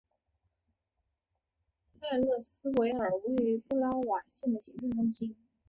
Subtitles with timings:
[1.99, 5.35] 泰特斯维尔为布拉瓦县的行政中心。